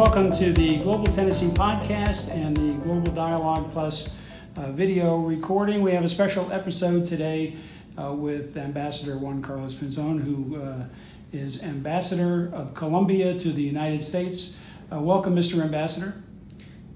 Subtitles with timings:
[0.00, 4.08] welcome to the Global Tennessee podcast and the Global Dialogue Plus
[4.56, 5.82] uh, video recording.
[5.82, 7.58] We have a special episode today
[8.00, 10.84] uh, with Ambassador Juan Carlos Pinzon, who uh,
[11.32, 14.56] is Ambassador of Colombia to the United States.
[14.90, 15.60] Uh, welcome, Mr.
[15.60, 16.14] Ambassador.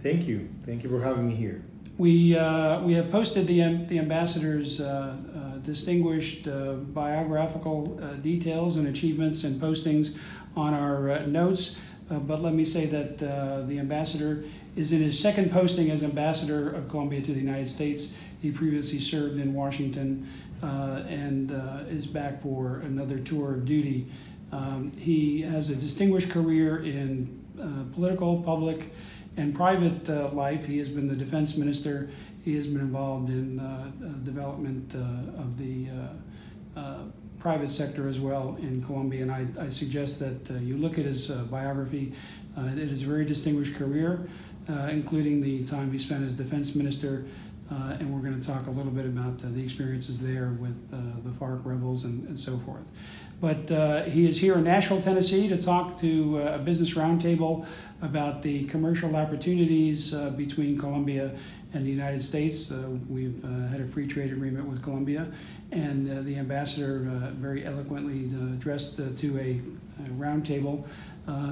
[0.03, 0.49] Thank you.
[0.63, 1.63] Thank you for having me here.
[1.99, 5.15] We, uh, we have posted the, the ambassador's uh,
[5.65, 10.17] distinguished uh, biographical uh, details and achievements and postings
[10.57, 11.27] on our
[12.15, 14.45] uh, but let me say that the ambassador
[14.77, 18.13] is in his second posting as ambassador of Colombia to the United States.
[18.41, 20.29] He previously served in Washington
[20.63, 21.51] and
[21.89, 24.07] is back for another tour of duty.
[24.53, 27.41] Um, he has a distinguished career in
[27.95, 28.93] political, public,
[29.37, 32.09] and private uh, life, he has been the defense minister.
[32.45, 35.89] He has been involved in uh, uh development uh, of the
[36.77, 36.99] uh,
[37.45, 39.21] private sector as well in Colombia.
[39.21, 42.15] And I, I suggest that you look at his biography.
[42.57, 44.27] it is a very distinguished career,
[44.89, 47.27] including the time he spent as defense minister.
[47.71, 50.77] Uh, and we're going to talk a little bit about uh, the experiences there with
[50.93, 52.85] uh, the FARC rebels and, and so forth.
[53.41, 57.67] But he is here in Nashville, Tennessee to talk to a business roundtable
[58.01, 61.33] about the commercial opportunities uh, between Colombia
[61.75, 62.71] and the United States.
[62.71, 65.27] Uh, we've uh, had a free trade agreement with Colombia,
[65.73, 69.61] and uh, the ambassador uh, very eloquently addressed to a,
[70.05, 70.85] a roundtable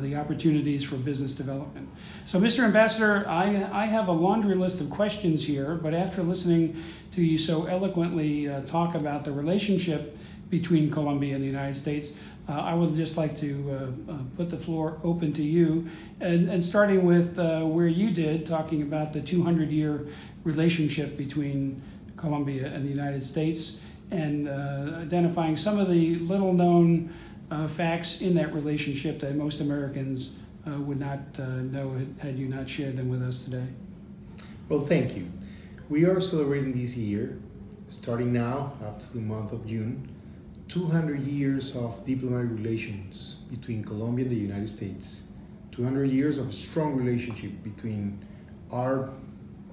[0.00, 1.89] the opportunities for business development.
[2.25, 2.65] So, Mr.
[2.65, 7.39] Ambassador, I, I have a laundry list of questions here, but after listening to you
[7.39, 10.17] so eloquently talk about the relationship
[10.53, 12.14] between Colombia and the United States,
[12.47, 15.88] uh, I would just like to uh, uh, put the floor open to you,
[16.21, 20.06] and, and starting with uh, where you did, talking about the 200 year
[20.44, 21.81] relationship between
[22.19, 27.10] Colombia and the United States, and uh, identifying some of the little known
[27.50, 30.34] uh, facts in that relationship that most Americans
[30.66, 33.66] would not know had you not shared them with us today.
[34.69, 35.28] Well, thank you.
[35.88, 37.38] We are celebrating this year,
[37.88, 40.12] starting now up to the month of June
[40.72, 45.21] 200 years of diplomatic relations between Colombia and the United States,
[45.72, 48.19] 200 years of a strong relationship between
[48.71, 49.10] our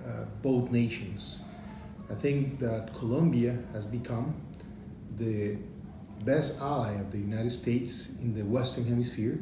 [0.06, 1.40] uh, both nations.
[2.12, 4.36] I think that Colombia has become
[5.16, 5.56] the
[6.26, 9.40] best ally of the United States in the Western Hemisphere,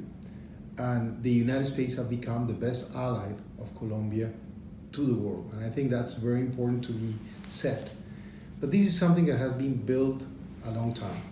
[0.78, 4.30] and the United States have become the best ally of Colombia
[4.92, 5.50] to the world.
[5.54, 7.16] And I think that's very important to be
[7.50, 7.90] said.
[8.62, 10.22] But this is something that has been built
[10.64, 11.24] a long time.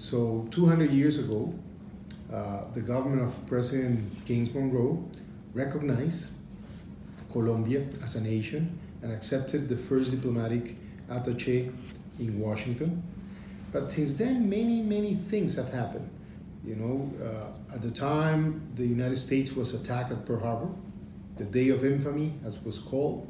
[0.00, 1.52] So 200 years ago,
[2.32, 5.04] uh, the government of President James Monroe
[5.52, 6.30] recognized
[7.30, 10.76] Colombia as a nation and accepted the first diplomatic
[11.10, 11.70] attaché
[12.18, 13.02] in Washington.
[13.72, 16.08] But since then, many, many things have happened.
[16.64, 20.70] You know, uh, at the time, the United States was attacked at Pearl Harbor,
[21.36, 23.28] the Day of Infamy, as was called.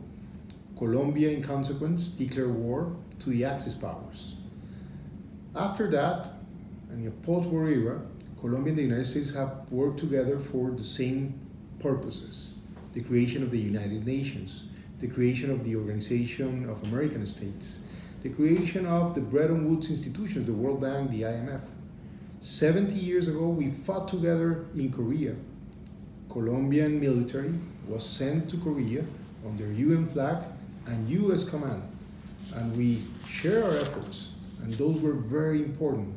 [0.79, 4.37] Colombia, in consequence, declared war to the Axis powers.
[5.57, 6.40] After that,
[6.91, 8.01] and in a post-war era,
[8.41, 11.39] Colombia and the United States have worked together for the same
[11.79, 12.55] purposes:
[12.95, 14.65] the creation of the United Nations,
[15.01, 17.81] the creation of the Organization of American States,
[18.23, 21.63] the creation of the Bretton Woods institutions, the World Bank, the IMF.
[22.41, 25.35] 70 years ago, we fought together in Korea.
[26.31, 27.53] Colombian military
[27.87, 29.05] was sent to Korea
[29.47, 30.45] under UN flag
[30.87, 31.83] and US command.
[32.55, 34.31] And we share our efforts,
[34.63, 36.15] and those were very important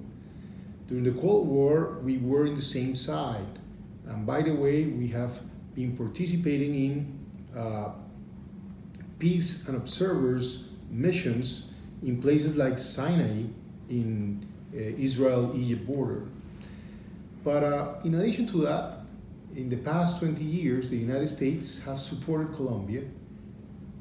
[0.94, 3.58] during the Cold War, we were in the same side.
[4.06, 5.40] And by the way, we have
[5.74, 7.20] been participating in
[7.58, 7.94] uh,
[9.18, 11.66] peace and observers missions
[12.04, 13.46] in places like Sinai
[13.90, 16.28] in uh, Israel Egypt border.
[17.44, 19.00] But uh, in addition to that,
[19.56, 23.02] in the past 20 years, the United States have supported Colombia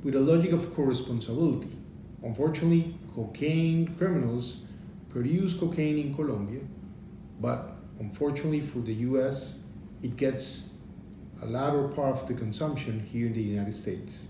[0.05, 1.75] with a logic of co-responsibility.
[2.23, 4.59] Unfortunately, cocaine criminals
[5.09, 6.61] produce cocaine in Colombia,
[7.41, 9.59] but unfortunately for the US,
[10.03, 10.75] it gets
[11.43, 14.27] a larger part of the consumption here in the United States.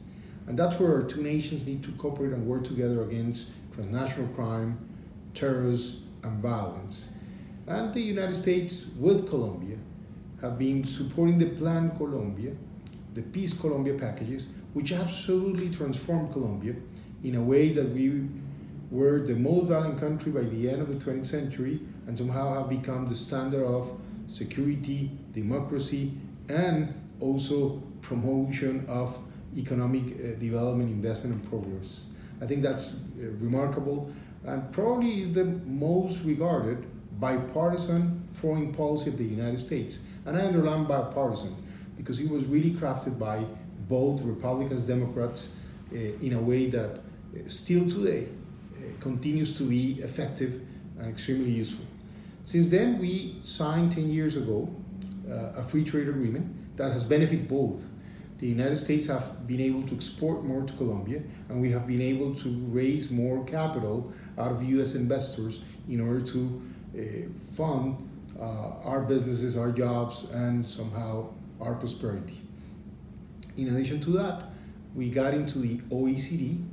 [0.47, 4.79] And that's where our two nations need to cooperate and work together against transnational crime,
[5.35, 7.09] terrorism, and violence.
[7.67, 9.77] And the United States, with Colombia,
[10.41, 12.53] have been supporting the Plan Colombia,
[13.15, 16.75] the Peace Colombia packages, which absolutely transformed Colombia
[17.23, 18.29] in a way that we
[18.91, 22.69] were the most violent country by the end of the 20th century and somehow have
[22.69, 26.13] become the standard of security, democracy,
[26.49, 29.19] and also promotion of
[29.57, 32.07] economic uh, development, investment, and progress.
[32.41, 34.11] I think that's uh, remarkable
[34.45, 36.85] and probably is the most regarded
[37.21, 39.99] bipartisan foreign policy of the United States.
[40.27, 41.55] And I underline bipartisan
[41.97, 43.45] because it was really crafted by
[43.89, 45.51] both Republicans, and Democrats,
[45.93, 46.99] uh, in a way that uh,
[47.49, 48.29] still today
[48.75, 50.63] uh, continues to be effective
[50.99, 51.85] and extremely useful.
[52.45, 54.75] Since then, we signed 10 years ago
[55.31, 57.85] uh, a free trade agreement that has benefited both.
[58.39, 62.03] The United States have been able to export more to Colombia, and we have been
[62.03, 66.63] able to raise more capital out of US investors in order to
[66.99, 68.09] uh, fund
[68.39, 68.43] uh,
[68.83, 72.43] our businesses, our jobs, and somehow our prosperity.
[73.57, 74.51] In addition to that,
[74.95, 76.65] we got into the OECD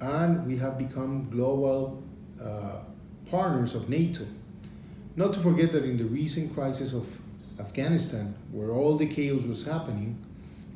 [0.00, 2.02] and we have become global
[2.42, 2.80] uh,
[3.30, 4.26] partners of NATO.
[5.16, 7.06] Not to forget that in the recent crisis of
[7.60, 10.18] Afghanistan, where all the chaos was happening,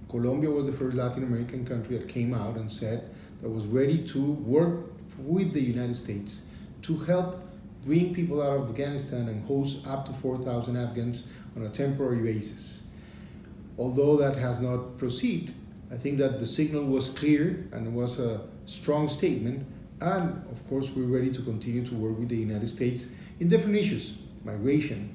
[0.08, 3.10] Colombia was the first Latin American country that came out and said
[3.42, 6.42] that was ready to work with the United States
[6.82, 7.42] to help
[7.84, 11.26] bring people out of Afghanistan and host up to 4,000 Afghans
[11.56, 12.82] on a temporary basis.
[13.76, 15.52] Although that has not proceeded,
[15.90, 19.66] I think that the signal was clear and was a strong statement.
[20.00, 23.08] And of course, we're ready to continue to work with the United States
[23.40, 24.14] in different issues
[24.44, 25.14] migration,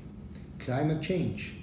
[0.59, 1.53] climate change.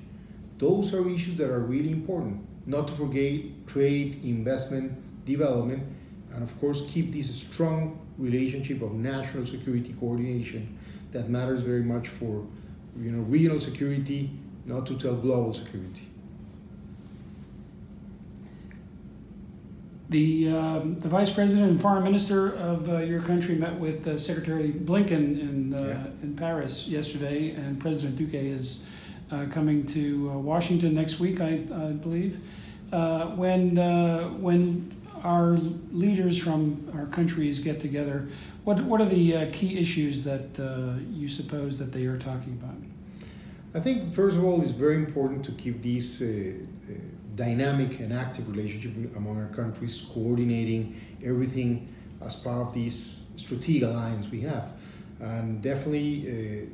[0.59, 2.47] Those are issues that are really important.
[2.67, 5.85] Not to forget trade, investment, development,
[6.33, 10.79] and of course, keep this strong relationship of national security coordination
[11.13, 12.47] that matters very much for
[12.99, 14.31] you know, regional security,
[14.67, 16.10] not to tell global security.
[20.11, 24.19] The, um, the Vice President and Foreign Minister of uh, your country met with uh,
[24.19, 26.07] Secretary Blinken in, uh, Yeah.
[26.25, 28.85] in Paris yesterday, and President Duque is
[29.31, 32.41] uh, coming to uh, Washington next week, I, I believe.
[32.93, 34.93] Uh, when, uh, when
[35.23, 35.53] our
[35.93, 38.29] leaders from our countries get together,
[38.65, 42.59] what, what are the uh, key issues that uh, you suppose that they are talking
[42.61, 42.75] about?
[43.77, 46.55] I think, first of all, it's very important to keep these uh,
[47.35, 51.89] dynamic and active relationship among our countries, coordinating everything
[52.23, 54.73] as part of this strategic alliance we have.
[55.21, 56.67] And definitely, uh,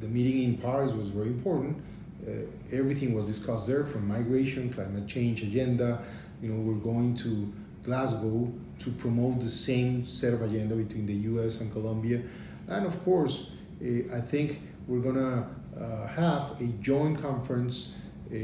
[0.00, 1.82] the meeting in Paris was very important.
[2.26, 6.02] Uh, everything was discussed there, from migration, climate change agenda.
[6.40, 11.14] You know, we're going to Glasgow to promote the same set of agenda between the
[11.14, 11.60] U.S.
[11.60, 12.22] and Colombia,
[12.68, 13.50] and of course,
[13.80, 15.48] uh, I think we're gonna
[15.78, 17.92] uh, have a joint conference
[18.30, 18.36] uh,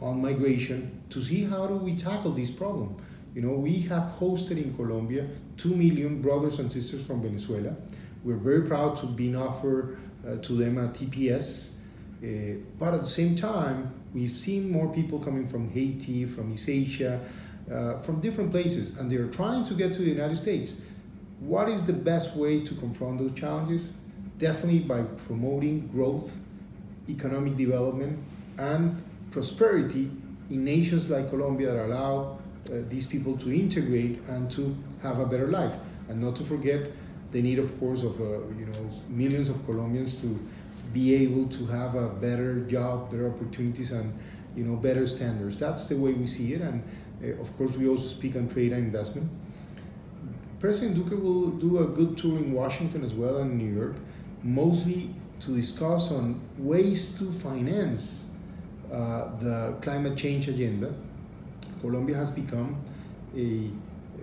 [0.00, 2.96] on migration to see how do we tackle this problem.
[3.34, 5.26] You know, we have hosted in Colombia
[5.56, 7.76] two million brothers and sisters from Venezuela.
[8.24, 11.70] We're very proud to be offered uh, to them a TPS,
[12.22, 16.68] uh, but at the same time, we've seen more people coming from Haiti, from East
[16.68, 17.20] Asia,
[17.72, 20.74] uh, from different places, and they're trying to get to the United States.
[21.38, 23.92] What is the best way to confront those challenges?
[24.38, 26.36] Definitely by promoting growth,
[27.08, 28.18] economic development,
[28.58, 30.10] and prosperity
[30.50, 35.26] in nations like Colombia that allow uh, these people to integrate and to have a
[35.26, 35.74] better life.
[36.08, 36.90] And not to forget
[37.30, 38.24] the need, of course, of uh,
[38.58, 40.38] you know millions of Colombians to
[40.92, 44.12] be able to have a better job, better opportunities, and
[44.56, 45.56] you know better standards.
[45.56, 46.82] That's the way we see it, and
[47.22, 49.30] uh, of course we also speak on trade and investment.
[50.58, 53.94] President Duque will do a good tour in Washington as well and New York,
[54.42, 58.26] mostly to discuss on ways to finance
[58.92, 60.92] uh, the climate change agenda.
[61.80, 62.76] Colombia has become
[63.36, 63.70] a,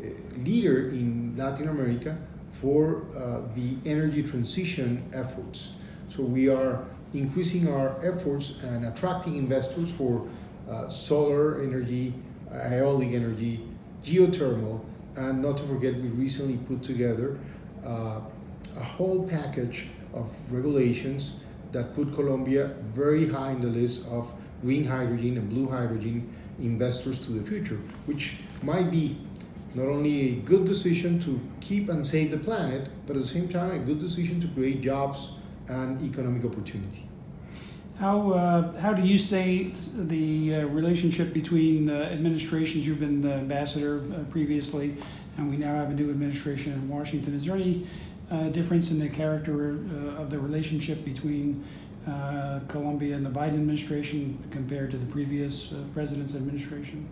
[0.02, 2.18] a leader in Latin America
[2.62, 5.72] for uh, the energy transition efforts.
[6.10, 10.28] So we are increasing our efforts and attracting investors for
[10.70, 12.14] uh, solar energy,
[12.52, 13.64] aeolic energy,
[14.04, 14.84] geothermal,
[15.16, 17.40] and not to forget, we recently put together
[17.86, 18.20] uh,
[18.76, 21.36] a whole package of regulations
[21.72, 27.20] that put Colombia very high in the list of green hydrogen and blue hydrogen investors
[27.20, 29.18] to the future, which might be
[29.76, 33.48] not only a good decision to keep and save the planet, but at the same
[33.48, 35.30] time a good decision to create jobs
[35.68, 37.08] and economic opportunity.
[38.00, 42.86] How, uh, how do you say the uh, relationship between uh, administrations?
[42.86, 44.98] You've been the ambassador uh, previously,
[45.38, 47.34] and we now have a new administration in Washington.
[47.34, 47.88] Is there any
[48.30, 51.64] uh, difference in the character uh, of the relationship between
[52.08, 57.08] uh, Colombia and the Biden administration compared to the previous uh, president's administration?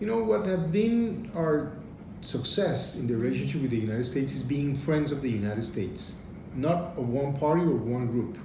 [0.00, 1.72] You know, what have been our
[2.22, 6.14] success in the relationship with the United States is being friends of the United States,
[6.54, 8.38] not of one party or one group.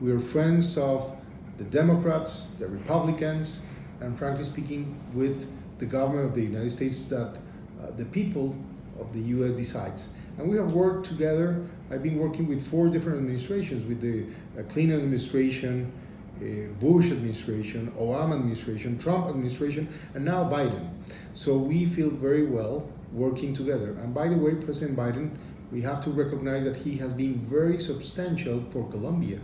[0.00, 1.16] We are friends of
[1.58, 3.60] the Democrats, the Republicans,
[4.00, 7.36] and frankly speaking, with the government of the United States that
[7.82, 8.56] uh, the people
[8.98, 10.08] of the US decides.
[10.38, 11.64] And we have worked together.
[11.90, 14.26] I've been working with four different administrations with the
[14.58, 15.92] uh, Clinton administration,
[16.80, 20.88] Bush administration, Obama administration, Trump administration, and now Biden.
[21.34, 23.90] So we feel very well working together.
[24.00, 25.32] And by the way, President Biden,
[25.70, 29.38] we have to recognize that he has been very substantial for Colombia.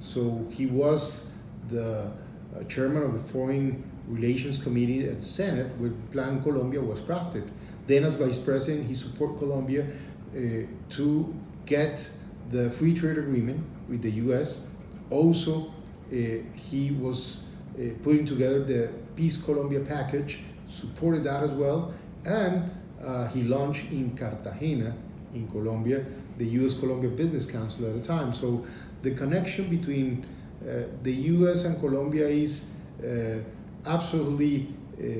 [0.00, 1.30] So he was
[1.68, 2.12] the
[2.54, 7.48] uh, chairman of the Foreign Relations Committee at the Senate when Plan Colombia was crafted.
[7.86, 9.86] Then, as vice president, he supported Colombia
[10.34, 11.34] uh, to
[11.66, 12.08] get
[12.50, 14.62] the free trade agreement with the U.S.
[15.10, 15.72] Also,
[16.12, 16.16] uh,
[16.54, 17.44] he was
[17.78, 21.92] uh, putting together the Peace Colombia package, supported that as well,
[22.24, 22.70] and
[23.04, 24.94] uh, he launched in Cartagena,
[25.34, 26.04] in Colombia,
[26.38, 26.74] the U.S.
[26.74, 28.32] Colombia Business Council at the time.
[28.32, 28.64] So
[29.02, 30.24] the connection between
[30.62, 31.64] uh, the U.S.
[31.64, 32.70] and Colombia is
[33.02, 33.38] uh,
[33.86, 34.68] absolutely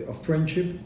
[0.07, 0.79] of friendship,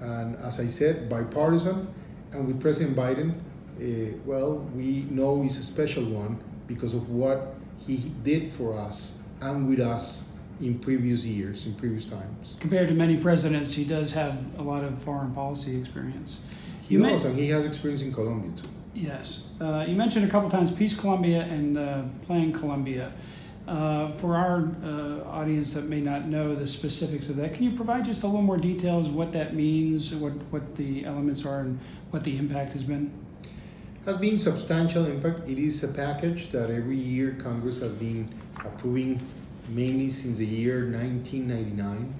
[0.00, 1.88] and as I said, bipartisan.
[2.32, 3.34] And with President Biden,
[3.80, 7.54] uh, well, we know he's a special one because of what
[7.86, 10.28] he did for us and with us
[10.60, 12.56] in previous years, in previous times.
[12.60, 16.40] Compared to many presidents, he does have a lot of foreign policy experience.
[16.82, 18.68] He You knows, may- and he has experience in Colombia too.
[18.94, 19.40] Yes.
[19.60, 23.12] Uh, you mentioned a couple times Peace Colombia and uh, Plan Colombia.
[23.68, 27.70] Uh, for our uh, audience that may not know the specifics of that, can you
[27.72, 31.78] provide just a little more details what that means, what, what the elements are, and
[32.08, 33.12] what the impact has been?
[34.06, 35.46] Has been substantial impact.
[35.50, 39.20] It is a package that every year Congress has been approving,
[39.68, 42.14] mainly since the year 1999.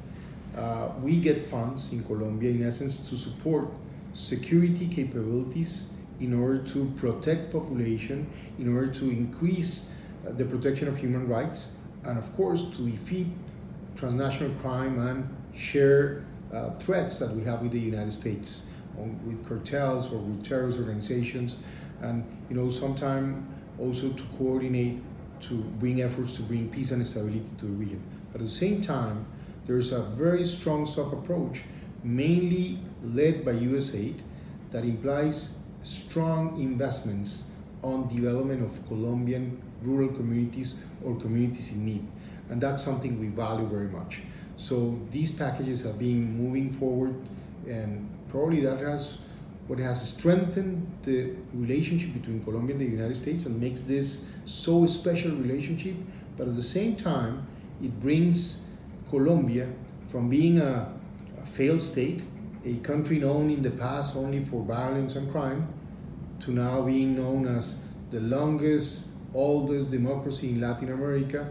[0.54, 3.68] Uh, we get funds in Colombia, in essence, to support
[4.12, 5.86] security capabilities
[6.20, 8.28] in order to protect population,
[8.58, 9.94] in order to increase
[10.32, 11.68] the protection of human rights,
[12.04, 13.26] and of course to defeat
[13.96, 18.62] transnational crime and share uh, threats that we have with the United States
[18.98, 21.56] on, with cartels or with terrorist organizations,
[22.00, 23.44] and you know sometimes
[23.78, 25.00] also to coordinate
[25.40, 28.02] to bring efforts to bring peace and stability to the region.
[28.32, 29.26] But at the same time,
[29.66, 31.62] there's a very strong soft approach,
[32.02, 34.20] mainly led by USAID,
[34.70, 37.44] that implies strong investments
[37.82, 42.06] on development of Colombian rural communities or communities in need.
[42.50, 44.22] And that's something we value very much.
[44.56, 47.14] So these packages have been moving forward,
[47.66, 49.18] and probably that has
[49.68, 54.86] what has strengthened the relationship between Colombia and the United States and makes this so
[54.86, 55.94] special relationship.
[56.38, 57.46] But at the same time,
[57.82, 58.64] it brings
[59.10, 59.68] Colombia
[60.10, 60.90] from being a,
[61.40, 62.22] a failed state,
[62.64, 65.68] a country known in the past only for violence and crime,
[66.40, 71.46] to now being known as the longest, oldest democracy in Latin America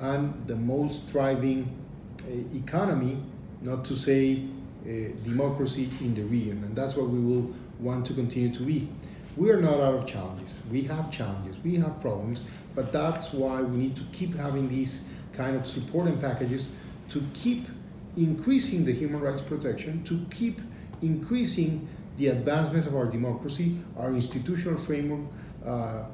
[0.00, 1.76] and the most thriving
[2.22, 3.18] uh, economy,
[3.62, 4.44] not to say
[4.84, 4.90] uh,
[5.24, 6.62] democracy in the region.
[6.64, 8.88] And that's what we will want to continue to be.
[9.36, 10.60] We are not out of challenges.
[10.70, 12.42] We have challenges, we have problems,
[12.74, 16.68] but that's why we need to keep having these kind of support and packages
[17.10, 17.68] to keep
[18.16, 20.60] increasing the human rights protection, to keep
[21.02, 21.88] increasing
[22.18, 25.20] the advancement of our democracy, our institutional framework
[25.64, 26.04] uh, uh,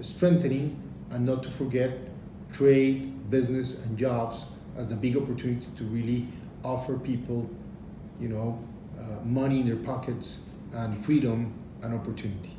[0.00, 1.98] strengthening, and not to forget
[2.52, 6.28] trade, business, and jobs as a big opportunity to really
[6.62, 7.48] offer people,
[8.20, 8.62] you know,
[8.98, 11.52] uh, money in their pockets and freedom
[11.82, 12.54] and opportunity.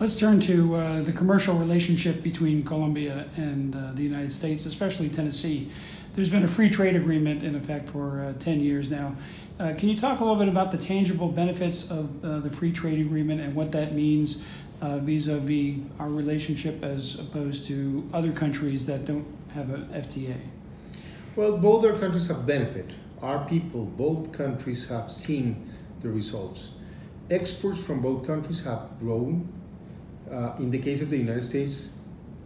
[0.00, 5.08] Let's turn to uh, the commercial relationship between Colombia and uh, the United States, especially
[5.08, 5.70] Tennessee.
[6.14, 9.16] There's been a free trade agreement in effect for uh, 10 years now.
[9.58, 12.72] Uh, can you talk a little bit about the tangible benefits of uh, the free
[12.72, 14.42] trade agreement and what that means
[14.82, 20.36] vis a vis our relationship as opposed to other countries that don't have an FTA?
[21.36, 22.90] Well, both our countries have benefit.
[23.22, 26.70] Our people, both countries have seen the results.
[27.30, 29.52] Exports from both countries have grown.
[30.30, 31.90] Uh, in the case of the United States,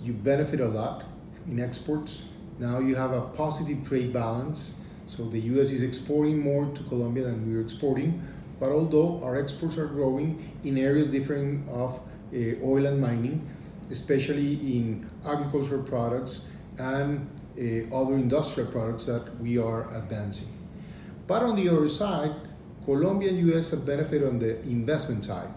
[0.00, 1.04] you benefit a lot
[1.46, 2.22] in exports.
[2.58, 4.72] Now you have a positive trade balance.
[5.08, 8.22] So the US is exporting more to Colombia than we are exporting.
[8.60, 12.00] But although our exports are growing in areas different of
[12.32, 13.48] uh, oil and mining,
[13.90, 16.42] especially in agricultural products
[16.78, 20.48] and uh, other industrial products that we are advancing.
[21.26, 22.34] But on the other side,
[22.84, 25.50] Colombia and US have benefited on the investment side.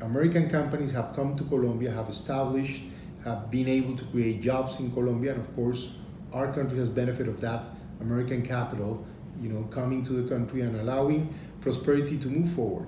[0.00, 2.82] American companies have come to Colombia, have established,
[3.24, 5.94] have been able to create jobs in Colombia, and of course,
[6.32, 7.62] our country has benefited of that
[8.00, 9.04] American capital,
[9.40, 12.86] you know, coming to the country and allowing prosperity to move forward.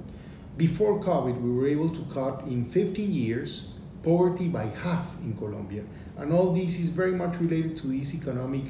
[0.57, 3.69] Before COVID, we were able to cut in 15 years
[4.03, 5.83] poverty by half in Colombia,
[6.17, 8.63] and all this is very much related to this economic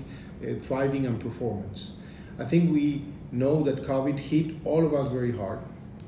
[0.43, 1.93] uh, thriving and performance.
[2.39, 5.61] I think we know that COVID hit all of us very hard.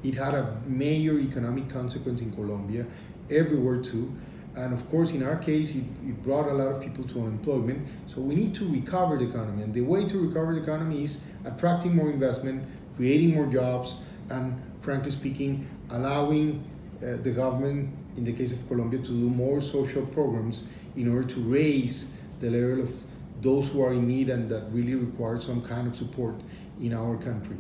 [0.03, 2.87] It had a major economic consequence in Colombia,
[3.31, 4.13] everywhere too,
[4.59, 7.87] And of course, in our case, it, it, brought a lot of people to unemployment.
[8.09, 9.63] So we need to recover the economy.
[9.63, 12.65] And the way to recover the economy is attracting more investment,
[12.97, 13.95] creating more jobs,
[14.31, 16.65] and frankly speaking, allowing
[17.01, 20.65] uh, the government, in the case of Colombia, to do more social programs
[20.97, 22.11] in order to raise
[22.41, 22.93] the level of
[23.41, 26.35] those who are in need and that really require some kind of support
[26.81, 27.57] in our country.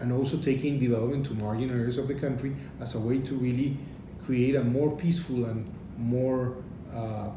[0.00, 3.76] And also taking development to marginal areas of the country as a way to really
[4.24, 6.56] create a more peaceful and more
[6.92, 7.30] uh, uh,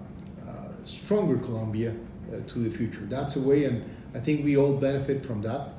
[0.86, 1.94] stronger Colombia
[2.32, 3.02] uh, to the future.
[3.10, 3.84] That's a way, and
[4.16, 5.70] I think we all benefit from that.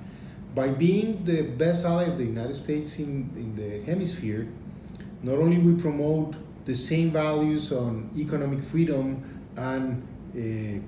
[0.54, 4.48] By being the best ally of the United States in, in the hemisphere,
[5.22, 6.34] not only we promote
[6.64, 9.22] the same values on economic freedom
[9.56, 10.02] and
[10.34, 10.78] uh,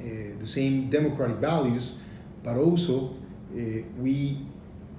[0.00, 1.94] uh, the same democratic values,
[2.42, 3.14] but also
[3.52, 3.58] uh,
[3.98, 4.38] we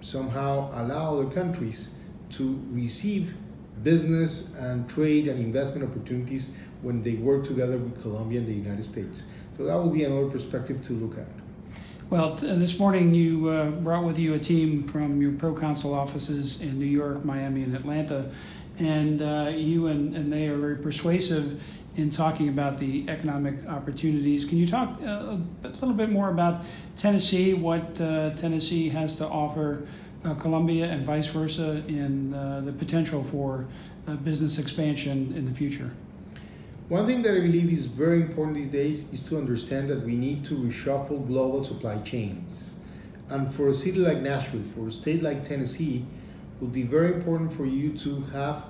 [0.02, 1.96] somehow allow other countries
[2.30, 3.34] to receive
[3.84, 8.84] business and trade and investment opportunities when they work together with Colombia and the United
[8.84, 9.24] States.
[9.58, 11.28] So that will be another perspective to look at.
[12.10, 16.62] Well, t- this morning you uh, brought with you a team from your proconsul offices
[16.62, 18.30] in New York, Miami, and Atlanta,
[18.80, 21.62] and uh, you and, and they are very persuasive
[21.96, 24.46] in talking about the economic opportunities.
[24.46, 26.64] Can you talk uh, a little bit more about
[26.98, 29.86] Tennessee, what uh, Tennessee has to offer
[30.24, 33.66] uh, Colombia and vice versa in uh, the potential for
[34.08, 35.92] uh, business expansion in the future?
[36.90, 40.16] One thing that I believe is very important these days is to understand that we
[40.16, 42.74] need to reshuffle global supply chains.
[43.30, 46.06] And for a city like Nashville, for a state like Tennessee,
[46.56, 48.66] it would be very important for you to have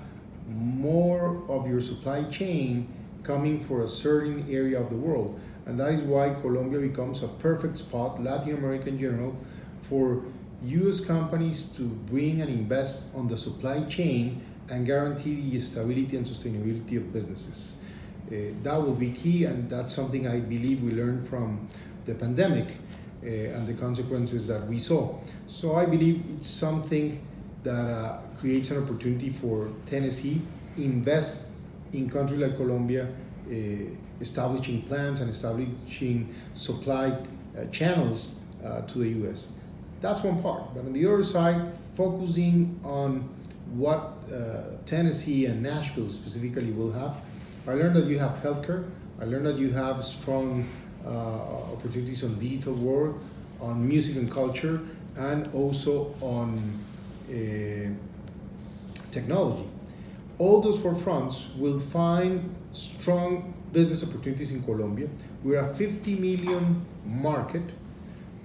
[0.48, 2.88] more of your supply chain
[3.24, 5.40] coming for a certain area of the world.
[5.66, 9.36] And that is why Colombia becomes a perfect spot, Latin America in general,
[9.82, 10.24] for
[10.64, 16.26] US companies to bring and invest on the supply chain and guarantee the stability and
[16.26, 17.76] sustainability of businesses.
[18.28, 21.68] Uh, that will be key, and that's something I believe we learned from
[22.06, 22.78] the pandemic
[23.24, 25.20] uh, and the consequences that we saw.
[25.48, 27.26] So I believe it's something
[27.64, 30.42] that uh, creates an opportunity for Tennessee
[30.78, 31.48] invest
[31.94, 33.08] in countries like Colombia,
[33.48, 33.54] uh,
[34.22, 38.32] establishing plants and establishing supply uh, channels
[38.64, 39.50] uh, to the U.S.
[40.02, 40.74] That's one part.
[40.74, 43.30] But on the other side, focusing on
[43.74, 47.22] what uh, Tennessee and Nashville specifically will have.
[47.68, 48.90] I learned that you have healthcare.
[49.20, 50.66] I learned that you have strong
[51.06, 51.10] uh,
[51.74, 53.24] opportunities on digital world,
[53.60, 54.82] on music and culture,
[55.16, 56.80] and also on
[57.30, 57.34] uh,
[59.12, 59.68] technology.
[60.40, 65.08] All those four fronts will find strong business opportunities in Colombia.
[65.44, 67.64] We're a 50 million market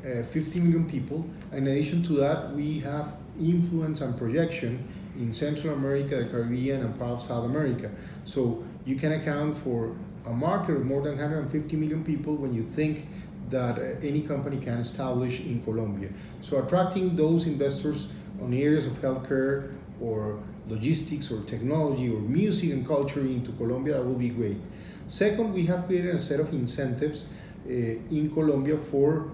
[0.06, 1.28] uh, 50 million people.
[1.52, 6.98] In addition to that, we have influence and projection in Central America, the Caribbean, and
[6.98, 7.90] part of South America.
[8.24, 12.62] So you can account for a market of more than 150 million people when you
[12.62, 13.06] think
[13.50, 16.10] that uh, any company can establish in Colombia.
[16.42, 18.08] So attracting those investors
[18.42, 24.04] on areas of healthcare or logistics or technology or music and culture into Colombia, that
[24.04, 24.56] will be great.
[25.06, 27.26] Second, we have created a set of incentives
[27.66, 29.30] uh, in Colombia for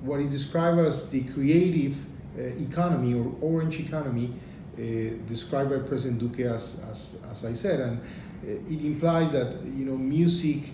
[0.00, 1.94] what is described as the creative
[2.38, 4.32] uh, economy or orange economy,
[4.74, 4.82] uh,
[5.26, 8.00] described by President Duque as, as, as I said, and
[8.44, 10.70] it implies that you know music,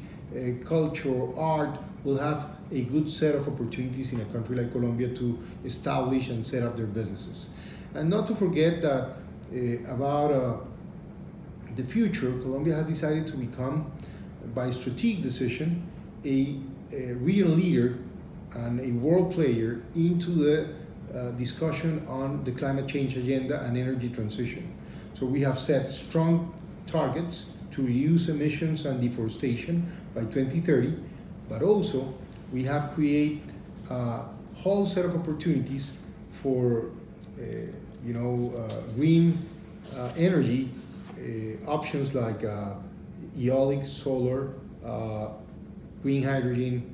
[0.64, 5.38] culture, art will have a good set of opportunities in a country like Colombia to
[5.64, 7.50] establish and set up their businesses.
[7.94, 9.10] And not to forget that
[9.52, 10.56] uh, about uh,
[11.76, 13.92] the future, Colombia has decided to become,
[14.54, 15.86] by strategic decision,
[16.24, 16.58] a,
[16.92, 17.98] a real leader
[18.54, 20.68] and a world player into the
[21.14, 24.72] uh, discussion on the climate change agenda and energy transition.
[25.14, 26.54] So we have set strong
[26.86, 30.94] targets to reduce emissions and deforestation by 2030,
[31.48, 32.14] but also
[32.52, 33.40] we have created
[33.90, 35.92] a whole set of opportunities
[36.42, 36.90] for
[37.38, 37.42] uh,
[38.04, 39.38] you know uh, green
[39.96, 40.70] uh, energy
[41.18, 42.74] uh, options like uh,
[43.36, 44.54] eolic, solar,
[46.02, 46.91] green hydrogen,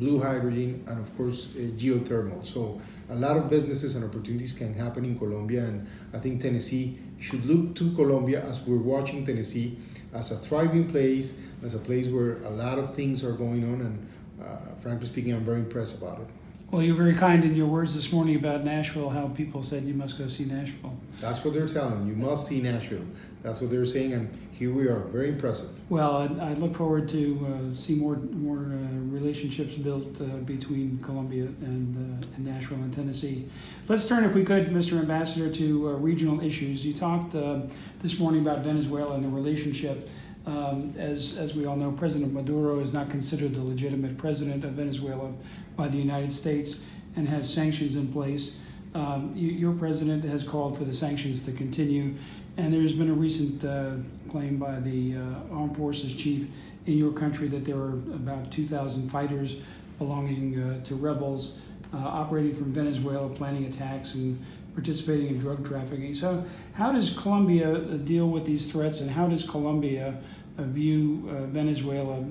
[0.00, 2.44] blue hydrogen, and of course uh, geothermal.
[2.44, 6.98] So a lot of businesses and opportunities can happen in Colombia, and I think Tennessee
[7.20, 9.78] should look to Colombia as we're watching Tennessee
[10.12, 13.80] as a thriving place, as a place where a lot of things are going on,
[13.82, 14.08] and
[14.42, 16.26] uh, frankly speaking, I'm very impressed about it.
[16.70, 19.94] Well, you're very kind in your words this morning about Nashville, how people said you
[19.94, 20.96] must go see Nashville.
[21.18, 22.14] That's what they're telling you.
[22.14, 23.06] must see Nashville.
[23.42, 25.00] That's what they're saying, and here we are.
[25.04, 25.70] Very impressive.
[25.88, 30.98] Well, I, I look forward to uh, see more more uh, relationships built uh, between
[31.02, 33.48] Colombia and, uh, and, Nashville and Tennessee.
[33.88, 34.98] Let's turn, if we could, Mr.
[34.98, 36.84] Ambassador, to uh, regional issues.
[36.84, 37.60] You talked uh,
[38.00, 40.08] this morning about Venezuela and the relationship
[40.46, 44.72] Um, as, as we all know, President Maduro is not considered the legitimate president of
[44.72, 45.32] Venezuela
[45.76, 46.80] by the United States
[47.16, 48.58] and has sanctions in place.
[48.94, 52.14] Um, you, your president has called for the sanctions to continue,
[52.56, 53.92] and there's been a recent uh,
[54.28, 56.48] claim by the uh, armed forces chief
[56.86, 59.56] in your country that there are about 2,000 fighters
[59.98, 61.58] belonging uh, to rebels
[61.94, 64.42] uh, operating from Venezuela, planning attacks and
[64.74, 66.14] participating in drug trafficking.
[66.14, 70.16] So, how does Colombia uh, deal with these threats, and how does Colombia
[70.58, 72.24] uh, view Venezuela,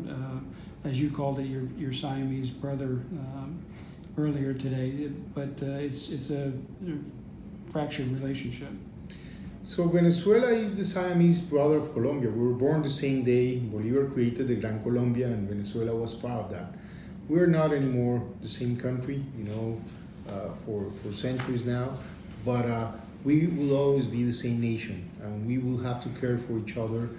[0.84, 3.02] as you called it, your, your Siamese brother?
[3.14, 3.60] Um,
[4.20, 6.52] earlier today, but uh, it's it's a
[7.72, 8.70] fractured relationship.
[9.64, 12.30] So Venezuela is the Siamese brother of Colombia.
[12.30, 13.58] We were born the same day.
[13.58, 16.74] Bolivar created the Gran Colombia, and Venezuela was part of that.
[17.28, 19.82] We're not anymore the same country, you know,
[20.28, 21.94] uh, for for centuries now,
[22.46, 22.92] but uh,
[23.24, 26.78] we will always be the same nation, and we will have to care for each
[26.78, 27.10] other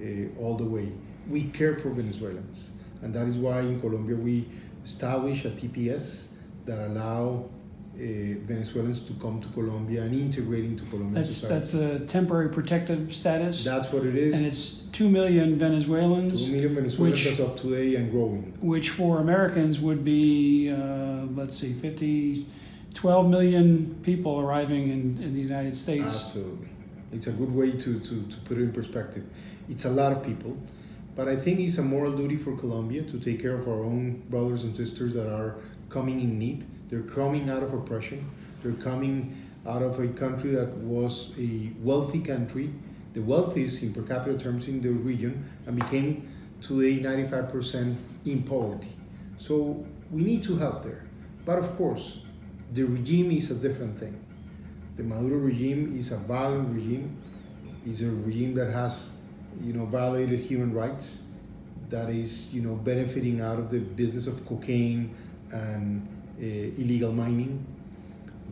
[0.00, 0.92] uh, all the way.
[1.28, 2.70] We care for Venezuelans,
[3.02, 4.46] and that is why in Colombia we
[4.84, 6.27] established a TPS
[6.68, 7.48] that allow
[7.94, 11.54] uh, Venezuelans to come to Colombia and integrate into Colombian that's, society.
[11.54, 13.64] That's a temporary protective status.
[13.64, 14.36] That's what it is.
[14.36, 16.46] And it's two million Venezuelans.
[16.46, 18.56] Two million Venezuelans which, as of today and growing.
[18.60, 22.46] Which for Americans would be, uh, let's see, 50,
[22.94, 26.26] 12 million people arriving in, in the United States.
[26.26, 26.68] Absolutely.
[27.10, 29.24] It's a good way to, to, to put it in perspective.
[29.68, 30.56] It's a lot of people.
[31.16, 34.22] But I think it's a moral duty for Colombia to take care of our own
[34.30, 35.56] brothers and sisters that are
[35.88, 36.64] coming in need.
[36.88, 38.30] They're coming out of oppression.
[38.62, 42.72] They're coming out of a country that was a wealthy country,
[43.12, 46.28] the wealthiest in per capita terms in the region, and became
[46.60, 48.96] today 95% in poverty.
[49.38, 51.04] So we need to help there.
[51.44, 52.20] But of course,
[52.72, 54.18] the regime is a different thing.
[54.96, 57.16] The Maduro regime is a violent regime.
[57.86, 59.10] It's a regime that has,
[59.62, 61.22] you know, violated human rights,
[61.88, 65.14] that is, you know, benefiting out of the business of cocaine,
[65.52, 66.06] and
[66.40, 67.64] uh, illegal mining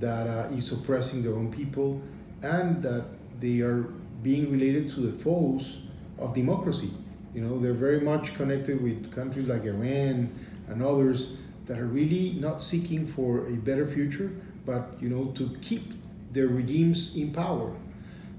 [0.01, 2.01] that uh, is oppressing their own people
[2.43, 3.05] and that
[3.41, 3.83] they are
[4.23, 5.79] being related to the foes
[6.19, 6.91] of democracy.
[7.35, 10.31] You know, they're very much connected with countries like Iran
[10.69, 14.33] and others that are really not seeking for a better future,
[14.65, 15.93] but you know, to keep
[16.33, 17.73] their regimes in power.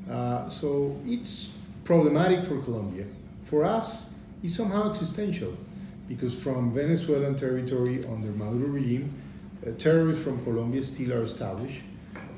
[0.10, 1.52] Uh, so it's
[1.84, 3.06] problematic for Colombia.
[3.46, 5.58] For us, it's somehow existential
[6.08, 9.13] because from Venezuelan territory under Maduro regime,
[9.65, 11.82] uh, terrorists from Colombia still are established,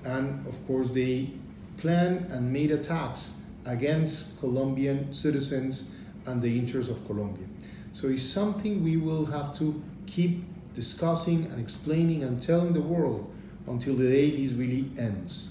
[0.06, 1.30] and of course they
[1.78, 3.34] plan and made attacks
[3.66, 5.90] against Colombian citizens
[6.26, 7.46] and the interests of Colombia.
[7.94, 13.32] So it's something we will have to keep discussing and explaining and telling the world
[13.68, 15.50] until the day this really ends.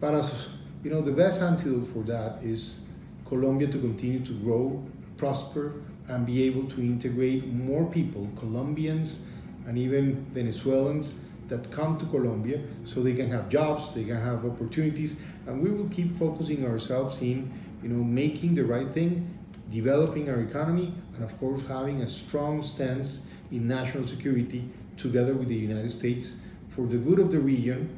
[0.00, 0.46] But as
[0.84, 2.80] you know, the best antidote for that is
[3.26, 4.84] Colombia to continue to grow,
[5.16, 5.74] prosper,
[6.08, 9.18] and be able to integrate more people, Colombians
[9.66, 11.14] and even Venezuelans,
[11.48, 15.16] that come to Colombia so they can have jobs, they can have opportunities,
[15.46, 19.32] and we will keep focusing ourselves in, you know, making the right thing,
[19.70, 25.48] developing our economy, and of course having a strong stance in national security together with
[25.48, 26.36] the United States
[26.70, 27.96] for the good of the region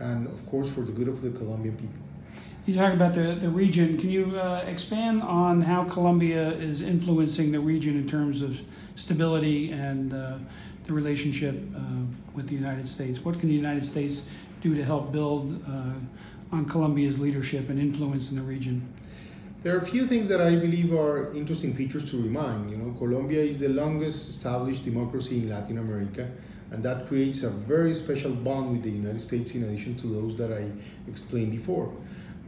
[0.00, 2.07] and of course for the good of the Colombian people.
[2.68, 3.96] You talk about the, the region.
[3.96, 8.60] Can you uh, expand on how Colombia is influencing the region in terms of
[8.94, 10.36] stability and uh,
[10.84, 11.80] the relationship uh,
[12.34, 13.24] with the United States?
[13.24, 14.26] What can the United States
[14.60, 18.86] do to help build uh, on Colombia's leadership and influence in the region?
[19.62, 22.70] There are a few things that I believe are interesting features to remind.
[22.70, 26.30] You know, Colombia is the longest established democracy in Latin America,
[26.70, 30.36] and that creates a very special bond with the United States in addition to those
[30.36, 30.70] that I
[31.10, 31.90] explained before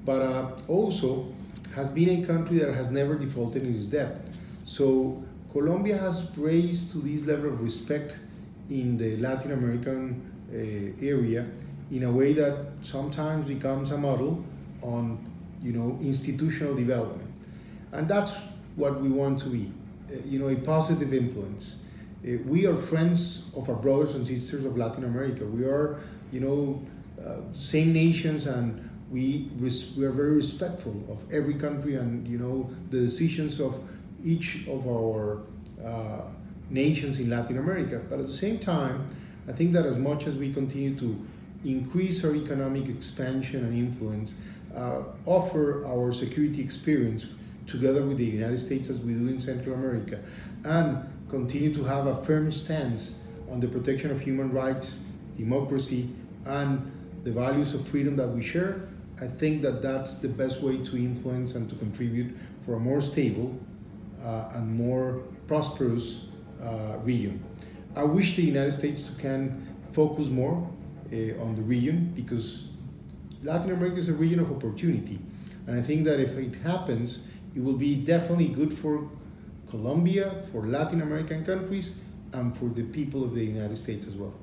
[0.05, 1.27] but uh, also
[1.75, 4.21] has been a country that has never defaulted in its debt.
[4.65, 8.19] So Colombia has raised to this level of respect
[8.69, 11.47] in the Latin American uh, area
[11.91, 14.45] in a way that sometimes becomes a model
[14.83, 15.19] on
[15.63, 17.29] you know institutional development.
[17.93, 18.35] And that's
[18.77, 19.73] what we want to be
[20.11, 21.77] uh, you know a positive influence.
[22.25, 25.45] Uh, we are friends of our brothers and sisters of latin america.
[25.45, 26.01] We are
[26.33, 26.83] you know
[27.25, 32.71] uh, same nations and we, we are very respectful of every country and you know
[32.91, 33.81] the decisions of
[34.25, 35.41] each of our
[35.85, 36.23] uh,
[36.69, 38.01] nations in Latin America.
[38.09, 39.07] But at the same time,
[39.49, 41.27] I think that as much as we continue to
[41.65, 44.35] increase our economic expansion and influence,
[44.75, 47.27] uh, offer our security experience
[47.67, 50.21] together with the United States as we do in Central America,
[50.65, 53.17] and continue to have a firm stance
[53.51, 54.99] on the protection of human rights,
[55.37, 56.09] democracy,
[56.47, 56.91] and
[57.25, 58.83] the values of freedom that we share,
[59.21, 63.01] I think that that's the best way to influence and to contribute for a more
[63.01, 63.59] stable,
[64.23, 66.27] uh, and more prosperous
[66.63, 67.43] uh, region.
[67.97, 70.71] I wish the United States can focus more
[71.13, 72.65] uh, on the region because
[73.43, 75.19] Latin America is a region of opportunity.
[75.67, 77.21] And I think that if it happens,
[77.55, 79.09] it will be definitely good for
[79.69, 81.95] Colombia, for Latin American countries,
[82.33, 84.35] and for the people of the United States as well.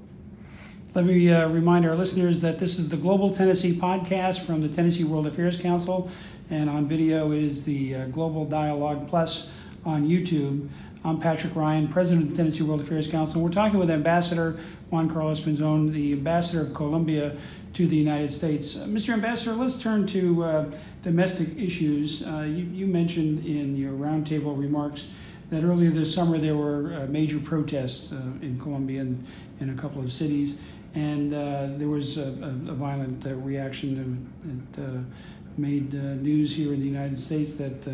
[0.98, 4.68] Let me uh, remind our listeners that this is the Global Tennessee podcast from the
[4.68, 6.10] Tennessee World Affairs Council,
[6.50, 9.48] and on video is the uh, Global Dialogue Plus
[9.86, 10.68] on YouTube.
[11.06, 13.44] I'm Patrick Ryan, President of the Tennessee World Affairs Council.
[13.44, 14.58] We're talking with Ambassador
[14.90, 17.38] Juan Carlos Pinzon, the Ambassador of Colombia
[17.74, 18.76] to the United States.
[18.76, 19.14] Uh, Mr.
[19.14, 20.72] Ambassador, let's turn to uh,
[21.04, 22.26] domestic issues.
[22.26, 25.10] Uh, you, you, mentioned in your roundtable remarks
[25.52, 29.24] that earlier this summer there were uh, major protests uh, in Colombia and
[29.60, 30.58] in a couple of cities,
[30.98, 34.30] and uh, there was a, a, a violent reaction
[34.74, 35.04] that, that
[35.58, 37.88] made news here in the United States that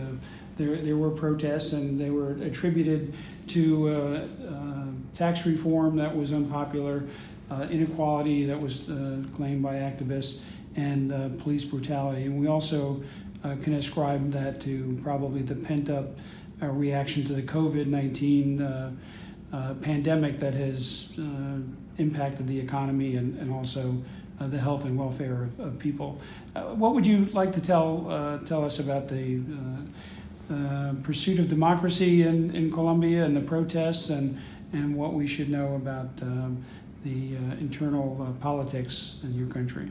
[0.58, 3.14] there, there were protests, and they were attributed
[3.48, 7.04] to uh, uh, tax reform that was unpopular,
[7.50, 10.42] uh, inequality that was uh, claimed by activists,
[10.76, 12.26] and uh, police brutality.
[12.26, 13.02] And we also
[13.44, 16.18] uh, can ascribe that to probably the pent up
[16.62, 18.98] reaction to the COVID 19
[19.82, 21.20] pandemic that has
[21.98, 23.96] impacted the economy and, and also
[24.40, 26.20] uh, the health and welfare of, of people.
[26.56, 29.42] Uh, what would you like to tell uh, tell us about the
[30.52, 34.38] uh, pursuit of democracy in, in Colombia and the protests and,
[34.74, 36.64] and what we should know about um,
[37.04, 39.90] the uh, internal uh, politics in your country.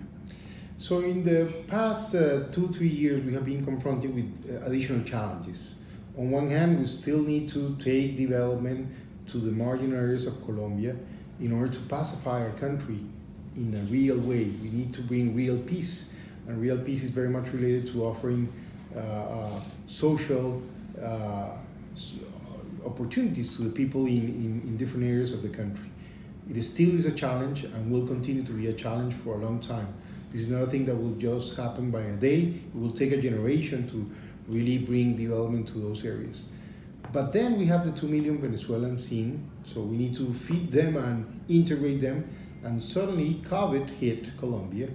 [0.78, 5.04] So, in the past uh, two, three years, we have been confronted with uh, additional
[5.04, 5.76] challenges.
[6.18, 8.92] On one hand, we still need to take development
[9.28, 10.96] to the marginal areas of Colombia
[11.40, 12.98] in order to pacify our country
[13.56, 14.44] in a real way.
[14.62, 16.10] We need to bring real peace,
[16.46, 18.52] and real peace is very much related to offering
[18.94, 20.62] uh, uh, social
[21.02, 21.56] uh,
[22.84, 25.90] opportunities to the people in, in, in different areas of the country.
[26.50, 29.38] It is still is a challenge and will continue to be a challenge for a
[29.38, 29.88] long time.
[30.30, 32.54] This is not a thing that will just happen by a day.
[32.74, 34.10] It will take a generation to
[34.48, 36.46] really bring development to those areas.
[37.12, 40.96] But then we have the 2 million Venezuelans seen, so we need to feed them
[40.96, 42.28] and integrate them.
[42.64, 44.88] And suddenly COVID hit Colombia,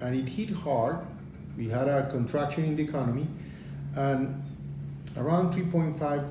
[0.00, 1.06] and it hit hard
[1.56, 3.26] we had a contraction in the economy,
[3.94, 4.42] and
[5.16, 6.28] around 3.5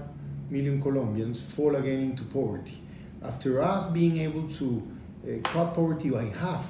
[0.49, 2.81] million Colombians fall again into poverty.
[3.23, 4.88] After us being able to
[5.25, 6.65] uh, cut poverty by half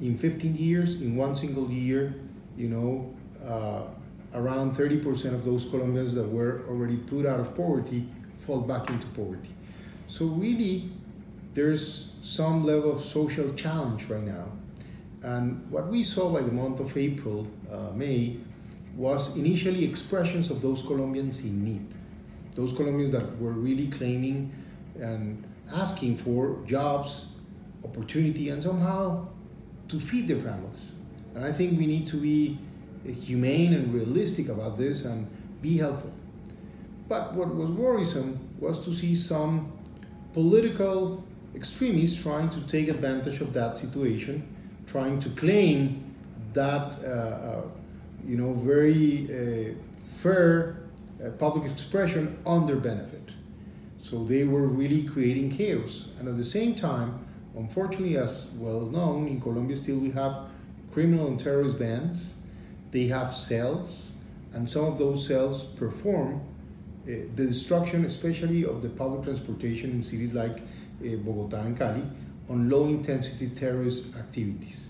[0.00, 2.14] in 15 years, in one single year,
[2.56, 3.84] you know, uh,
[4.34, 8.06] around 30% of those Colombians that were already put out of poverty
[8.40, 9.55] fall back into poverty.
[10.08, 10.90] So really,
[11.54, 14.46] there's some level of social challenge right now
[15.26, 18.36] and what we saw by the month of April, uh, May,
[18.94, 21.86] was initially expressions of those Colombians in need.
[22.54, 24.52] Those Colombians that were really claiming
[24.94, 25.42] and
[25.74, 27.26] asking for jobs,
[27.84, 29.26] opportunity, and somehow
[29.88, 30.92] to feed their families.
[31.34, 32.58] And I think we need to be
[33.04, 35.28] humane and realistic about this and
[35.60, 36.12] be helpful.
[37.08, 39.72] But what was worrisome was to see some
[40.36, 44.46] political extremists trying to take advantage of that situation
[44.86, 46.14] trying to claim
[46.52, 47.62] that uh, uh,
[48.26, 49.74] you know very uh,
[50.14, 50.76] fair
[51.38, 53.30] public expression on their benefit.
[54.02, 59.26] So they were really creating chaos, and at the same time, unfortunately, as well known
[59.26, 60.34] in Colombia, still we have
[60.92, 62.34] criminal and terrorist bands.
[62.90, 64.12] They have cells,
[64.52, 66.55] and some of those cells perform uh,
[67.06, 72.02] the destruction, especially of the public transportation in cities like uh, Bogota and Cali,
[72.48, 74.88] on low intensity terrorist activities.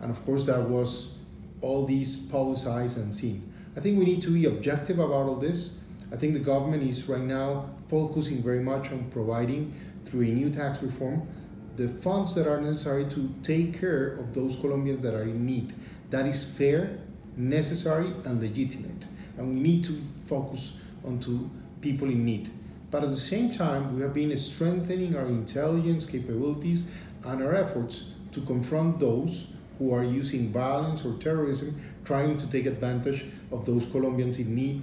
[0.00, 1.12] And of course, that was
[1.60, 3.52] all these publicized and seen.
[3.76, 5.74] I think we need to be objective about all this.
[6.12, 10.50] I think the government is right now focusing very much on providing, through a new
[10.50, 11.28] tax reform,
[11.76, 15.74] the funds that are necessary to take care of those Colombians that are in need.
[16.10, 16.98] That is fair,
[17.36, 19.04] necessary, and legitimate.
[19.36, 22.50] And we need to focus on to people in need.
[22.90, 26.84] But at the same time, we have been strengthening our intelligence capabilities
[27.24, 32.66] and our efforts to confront those who are using violence or terrorism, trying to take
[32.66, 34.82] advantage of those Colombians in need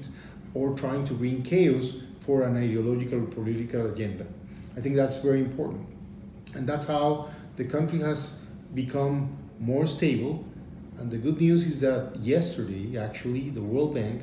[0.53, 4.25] or trying to bring chaos for an ideological or political agenda.
[4.77, 5.85] I think that's very important.
[6.55, 8.39] And that's how the country has
[8.73, 10.45] become more stable.
[10.97, 14.21] And the good news is that yesterday, actually, the World Bank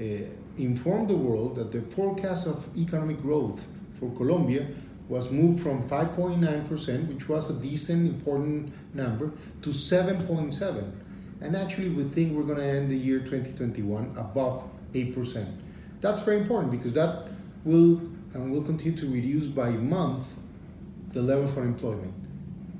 [0.00, 0.24] uh,
[0.58, 3.66] informed the world that the forecast of economic growth
[3.98, 4.66] for Colombia
[5.08, 9.32] was moved from 5.9%, which was a decent, important number,
[9.62, 10.92] to 7.7.
[11.40, 15.52] And actually, we think we're going to end the year 2021 above 8%.
[16.00, 17.28] That's very important because that
[17.64, 18.00] will
[18.34, 20.28] and will continue to reduce by month
[21.12, 22.14] the level of unemployment.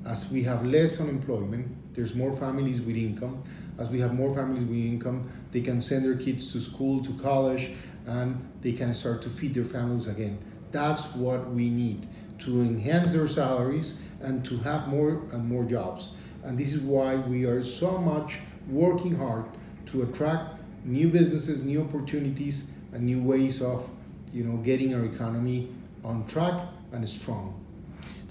[0.05, 3.43] As we have less unemployment, there's more families with income.
[3.81, 7.13] As we have more families with income, they can send their kids to school, to
[7.13, 7.71] college,
[8.05, 10.37] and they can start to feed their families again.
[10.71, 12.07] That's what we need
[12.41, 16.11] to enhance their salaries and to have more and more jobs.
[16.43, 18.37] And this is why we are so much
[18.69, 19.45] working hard
[19.87, 23.89] to attract new businesses, new opportunities, and new ways of,
[24.31, 25.69] you know, getting our economy
[26.03, 27.60] on track and strong.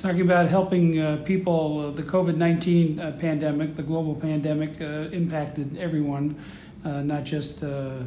[0.00, 5.10] Talking about helping uh, people, uh, the COVID 19 uh, pandemic, the global pandemic uh,
[5.12, 6.42] impacted everyone,
[6.86, 7.98] uh, not just uh,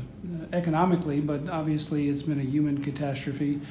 [0.53, 3.61] economically, but obviously it's been a human catastrophe.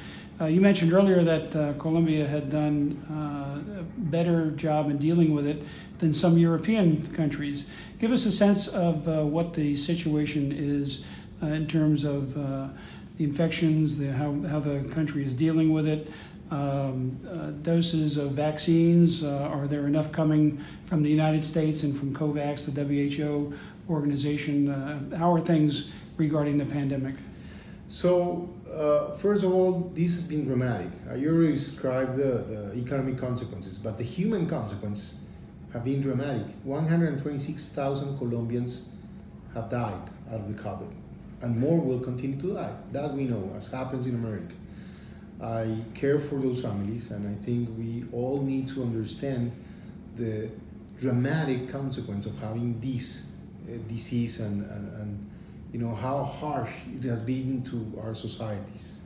[0.47, 5.61] you mentioned earlier that Colombia had done a better job in dealing with it
[5.99, 7.65] than some European countries.
[7.99, 11.03] Give us a sense of what the situation is
[11.41, 12.37] in terms of
[13.17, 16.11] the infections, the, how, how the country is dealing with it
[16.51, 19.23] um, uh, doses of vaccines?
[19.23, 23.53] Uh, are there enough coming from the United States and from COVAX, the WHO
[23.89, 24.69] organization?
[24.69, 27.15] Uh, how are things regarding the pandemic?
[27.87, 30.89] So, uh, first of all, this has been dramatic.
[31.09, 35.15] I already described the, the economic consequences, but the human consequences
[35.73, 36.45] have been dramatic.
[36.63, 38.83] 126,000 Colombians
[39.53, 40.91] have died out of the COVID,
[41.43, 42.73] and more will continue to die.
[42.91, 44.55] That we know, as happens in America.
[45.41, 49.51] I care for those families, and I think we all need to understand
[50.15, 50.49] the
[50.99, 53.25] dramatic consequence of having this
[53.67, 55.29] uh, disease and, and, and,
[55.73, 58.99] you know how harsh it has been to our societies.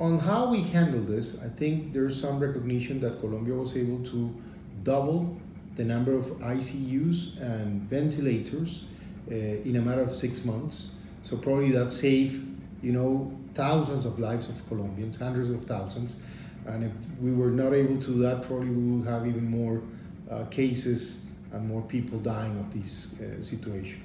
[0.00, 4.34] On how we handle this, I think there's some recognition that Colombia was able to
[4.82, 5.36] double
[5.76, 8.84] the number of ICUs and ventilators
[9.30, 10.88] uh, in a matter of six months.
[11.28, 12.42] So probably that saved,
[12.82, 16.16] you know, thousands of lives of Colombians, hundreds of thousands.
[16.64, 19.82] And if we were not able to do that, probably we would have even more
[20.30, 21.20] uh, cases
[21.52, 24.02] and more people dying of this uh, situation.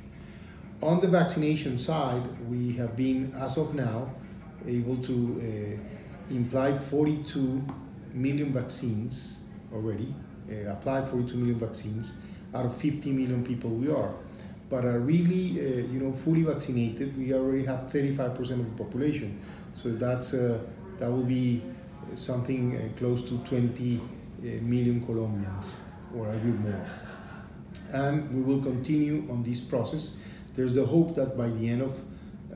[0.82, 4.14] On the vaccination side, we have been, as of now,
[4.68, 7.64] able to uh, imply 42
[8.14, 10.14] million vaccines already,
[10.52, 12.16] uh, applied 42 million vaccines
[12.54, 14.14] out of 50 million people we are
[14.74, 19.40] but are really, uh, you know, fully vaccinated, we already have 35% of the population.
[19.76, 20.60] So that's uh,
[20.98, 21.62] that will be
[22.16, 24.02] something uh, close to 20 uh,
[24.64, 25.80] million Colombians,
[26.18, 26.86] or a bit more.
[27.92, 30.16] And we will continue on this process.
[30.56, 31.94] There's the hope that by the end of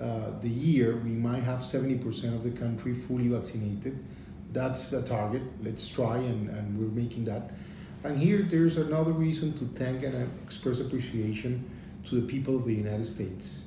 [0.02, 4.04] uh, the year, we might have 70% of the country fully vaccinated.
[4.54, 5.44] That's the target.
[5.62, 7.52] Let's try, and, and we're making that.
[8.04, 11.64] And here, there's another reason to thank and express appreciation
[12.10, 13.66] to the people of the United States.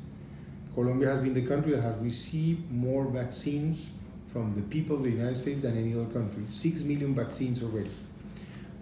[0.75, 3.95] Colombia has been the country that has received more vaccines
[4.33, 6.45] from the people of the United States than any other country.
[6.49, 7.91] Six million vaccines already.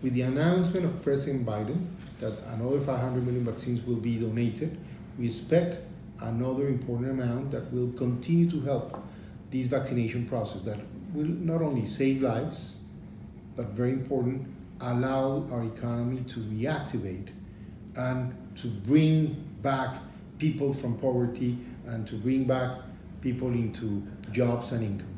[0.03, 1.87] With the announcement of President Biden
[2.21, 4.79] that another 500 million vaccines will be donated,
[5.19, 5.79] we expect
[6.21, 9.03] another important amount that will continue to help
[9.51, 10.79] this vaccination process that
[11.15, 12.77] will not only save lives,
[13.57, 14.47] but very important,
[14.81, 17.31] allow our economy to reactivate
[17.97, 19.97] and to bring back
[20.39, 22.79] people from poverty and to bring back
[23.21, 25.09] people into jobs and income.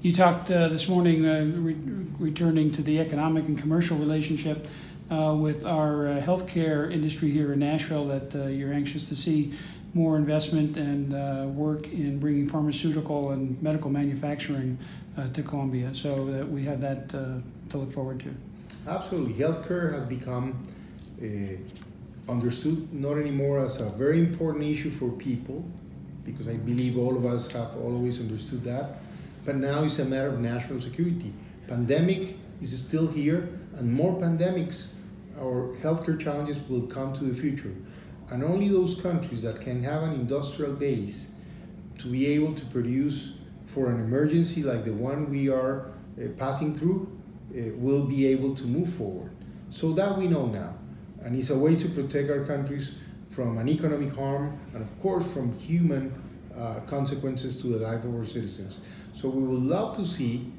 [0.00, 1.76] You talked uh, this morning, uh, re-
[2.18, 4.66] returning to the economic and commercial relationship
[5.10, 9.52] uh, with our uh, healthcare industry here in Nashville, that uh, you're anxious to see
[9.94, 14.78] more investment and uh, work in bringing pharmaceutical and medical manufacturing
[15.34, 17.42] to Colombia, So that we have that to
[17.74, 18.34] look forward to.
[18.88, 19.34] Absolutely.
[19.34, 20.66] Healthcare has become
[22.28, 25.64] understood not anymore as a very important issue for people,
[26.24, 29.00] because I believe all of us have always understood that,
[29.44, 31.32] but now it's a matter of national security.
[31.66, 34.92] Pandemic is still here, and more pandemics
[35.38, 37.74] or healthcare challenges will come to the future.
[38.30, 41.32] And only those countries that can have an industrial base
[41.98, 43.32] to be able to produce
[43.66, 45.86] for an emergency like the one we are
[46.18, 47.10] uh, passing through
[47.50, 49.32] uh, will be able to move forward.
[49.70, 50.76] So that we know now
[51.24, 52.92] and it's a way to protect our countries
[53.30, 56.12] from an economic harm and of course from human
[56.56, 58.80] uh, consequences to the life of our citizens.
[59.14, 60.52] So we would love to see,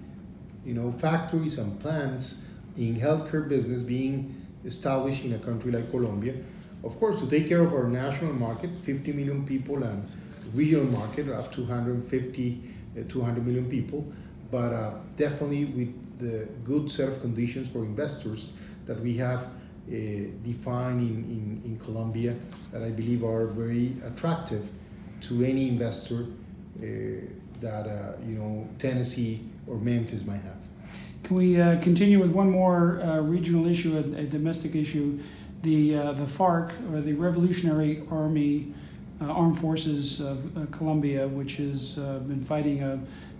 [0.65, 2.45] you know, factories and plants
[2.77, 6.35] in healthcare business being established in a country like Colombia.
[6.83, 10.07] Of course, to take care of our national market, 50 million people, and
[10.53, 12.61] regional market of 250,
[12.99, 14.05] uh, 200 million people,
[14.51, 18.51] but uh, definitely with the good set of conditions for investors
[18.85, 19.47] that we have
[19.87, 19.95] uh,
[20.43, 22.35] defined in, in, in Colombia
[22.71, 24.67] that I believe are very attractive
[25.21, 26.25] to any investor
[26.77, 26.85] uh,
[27.61, 30.57] that uh, you know Tennessee or Memphis might have.
[31.23, 35.19] Can we uh, continue with one more uh, regional issue, a, a, domestic issue?
[35.61, 38.73] The uh, the FARC or the Revolutionary Army
[39.21, 42.99] Armed Forces of Colombia, which has been fighting a,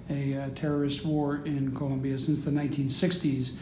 [0.10, 3.56] a, terrorist war in Colombia since the 1960s.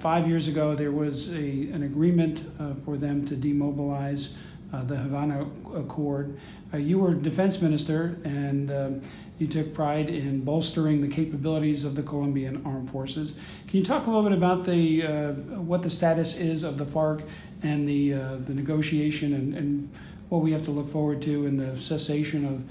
[0.00, 2.44] Five years ago, there was a, an agreement
[2.84, 4.34] for them to demobilize
[4.72, 6.38] uh, the Havana Accord.
[6.72, 9.02] Uh, you were defense minister and um,
[9.38, 13.34] you took pride in bolstering the capabilities of the Colombian armed forces.
[13.66, 16.84] Can you talk a little bit about the uh, what the status is of the
[16.84, 17.24] FARC
[17.62, 19.90] and the uh, the negotiation and, and,
[20.28, 22.62] what we have to look forward to in the cessation of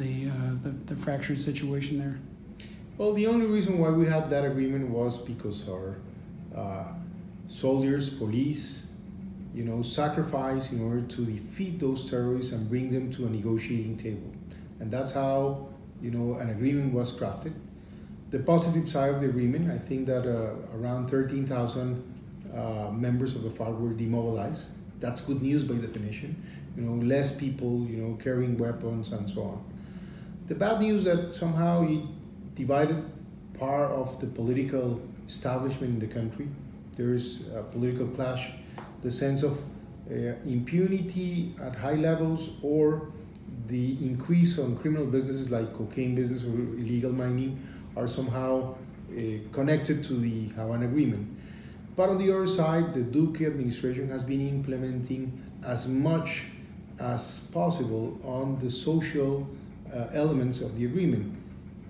[0.00, 2.20] the, uh, the, the fractured situation there?
[2.98, 5.96] Well, the only reason why we had that agreement was because our
[6.56, 6.84] uh,
[7.48, 8.86] soldiers, police,
[9.54, 13.96] you know, sacrifice in order to defeat those terrorists and bring them to a negotiating
[13.96, 14.32] table.
[14.78, 15.68] And that's how,
[16.00, 17.52] you know, an agreement was crafted.
[18.30, 22.02] The positive side of the agreement, I think that uh, around 13,000
[22.54, 24.70] uh, members of the FARC were demobilized.
[25.00, 26.40] That's good news by definition.
[26.76, 29.64] You know, less people, you know, carrying weapons and so on.
[30.46, 32.02] The bad news that somehow it
[32.54, 33.04] divided
[33.54, 36.48] part of the political establishment in the country.
[36.96, 37.26] There's
[37.60, 38.50] a political clash
[39.02, 39.58] the sense of
[40.10, 40.14] uh,
[40.44, 43.12] impunity at high levels or
[43.68, 47.52] the increase on criminal businesses like cocaine business or illegal mining
[47.96, 49.22] are somehow uh,
[49.52, 51.26] connected to the Havana Agreement.
[51.96, 55.22] But on the other side, the Duque administration has been implementing
[55.64, 56.44] as much
[56.98, 59.48] as possible on the social
[59.94, 61.36] uh, elements of the agreement,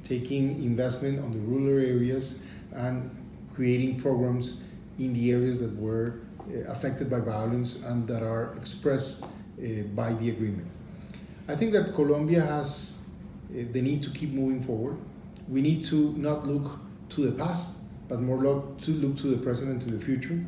[0.05, 2.41] taking investment on the rural areas
[2.73, 3.11] and
[3.55, 4.61] creating programs
[4.99, 10.13] in the areas that were uh, affected by violence and that are expressed uh, by
[10.15, 10.69] the agreement.
[11.49, 12.99] I think that Colombia has
[13.51, 14.97] uh, the need to keep moving forward.
[15.49, 16.79] We need to not look
[17.11, 17.79] to the past,
[18.09, 20.45] but more look to look to the present and to the future.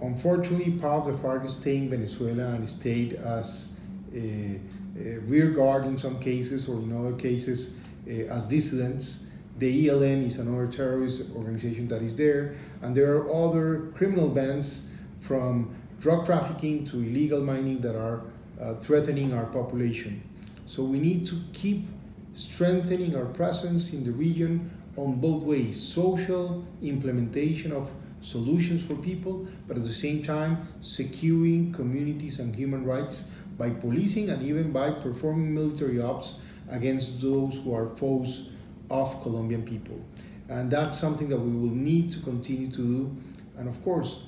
[0.00, 3.78] Unfortunately, part of the FARC stayed in Venezuela and stayed as
[4.14, 4.60] a,
[4.98, 7.74] a rear guard in some cases, or in other cases
[8.06, 9.20] uh, as dissidents.
[9.58, 14.86] The ELN is another terrorist organization that is there, and there are other criminal bands
[15.20, 18.22] from drug trafficking to illegal mining that are
[18.60, 20.22] uh, threatening our population.
[20.66, 21.86] So we need to keep
[22.32, 27.90] strengthening our presence in the region on both ways social implementation of
[28.22, 33.24] solutions for people, but at the same time securing communities and human rights
[33.58, 36.38] by policing and even by performing military ops
[36.70, 38.50] against those who are foes
[38.90, 39.98] of Colombian people.
[40.48, 43.16] And that's something that we will need to continue to do.
[43.56, 44.20] And of course,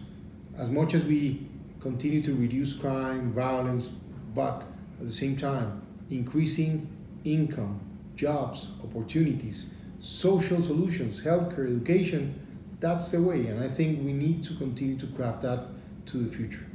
[0.57, 1.47] as much as we
[1.81, 3.89] continue to reduce crime, violence,
[4.35, 4.63] but
[5.01, 6.89] at the same time, increasing
[7.25, 7.81] income,
[8.15, 12.39] jobs, opportunities, social solutions, healthcare, education,
[12.79, 13.47] that's the way.
[13.47, 15.67] And I think we need to continue to craft that
[16.07, 16.67] to the future.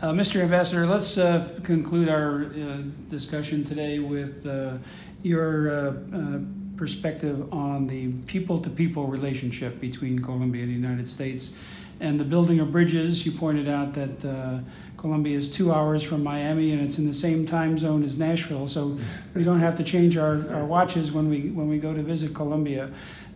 [0.00, 0.40] Uh, Mr.
[0.40, 4.78] Ambassador, let's uh, conclude our uh, discussion today with uh,
[5.22, 6.38] your uh, uh,
[6.78, 11.52] perspective on the people to people relationship between Colombia and the United States
[12.00, 13.26] and the building of bridges.
[13.26, 14.60] You pointed out that uh,
[14.96, 18.66] Colombia is two hours from Miami, and it's in the same time zone as Nashville,
[18.66, 18.96] so
[19.34, 22.34] we don't have to change our, our watches when we when we go to visit
[22.34, 22.90] Colombia.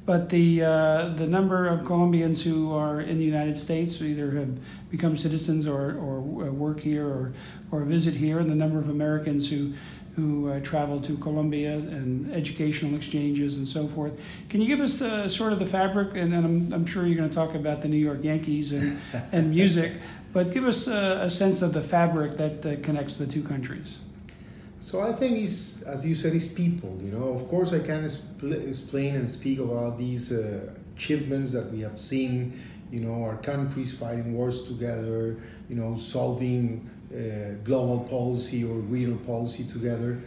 [0.04, 4.32] But the uh, the number of Colombians who are in the United States, who either
[4.32, 4.58] have
[4.90, 6.20] become citizens or, or
[6.50, 7.32] work here or,
[7.70, 9.72] or visit here, and the number of Americans who
[10.14, 14.12] who uh, travel to Colombia and educational exchanges and so forth.
[14.50, 16.14] Can you give us uh, sort of the fabric?
[16.14, 19.00] And then I'm, I'm sure you're going to talk about the New York Yankees and,
[19.32, 19.92] and music,
[20.32, 23.98] but give us a, a sense of the fabric that uh, connects the two countries.
[24.80, 26.98] So I think it's, as you said, it's people.
[27.02, 31.80] You know, of course, I can explain and speak about these uh, achievements that we
[31.80, 32.60] have seen.
[32.90, 35.38] You know, our countries fighting wars together.
[35.68, 40.20] You know, solving uh, global policy or regional policy together.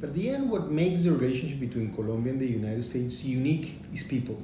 [0.00, 3.80] But at the end, what makes the relationship between Colombia and the United States unique
[3.92, 4.38] is people.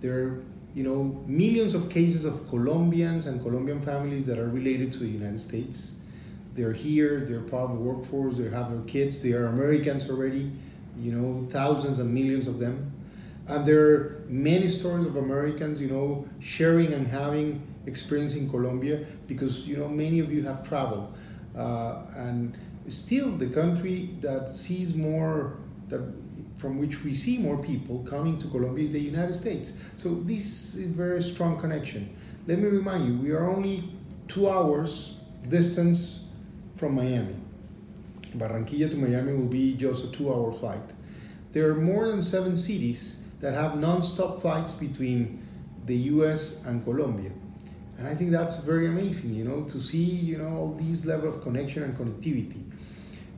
[0.00, 0.42] There are,
[0.74, 5.08] you know, millions of cases of Colombians and Colombian families that are related to the
[5.08, 5.92] United States.
[6.54, 10.52] They're here, they're part of the workforce, they have their kids, they are Americans already,
[11.00, 12.92] you know, thousands and millions of them.
[13.48, 19.04] And there are many stories of Americans, you know, sharing and having experience in Colombia
[19.26, 21.14] because you know many of you have traveled,
[21.56, 22.56] uh, and
[22.88, 25.58] still the country that sees more
[25.88, 26.00] that
[26.56, 29.72] from which we see more people coming to Colombia is the United States.
[29.98, 32.16] So this is very strong connection.
[32.46, 33.90] Let me remind you, we are only
[34.28, 35.16] two hours
[35.48, 36.20] distance
[36.76, 37.36] from Miami.
[38.36, 40.82] Barranquilla to Miami will be just a two-hour flight.
[41.52, 45.46] there are more than seven cities that have non-stop flights between
[45.86, 46.64] the U.S.
[46.66, 47.30] and Colombia,
[47.98, 49.34] and I think that's very amazing.
[49.34, 49.98] You know, to see
[50.30, 52.62] you know all these level of connection and connectivity.